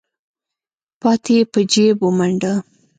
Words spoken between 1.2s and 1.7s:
يې په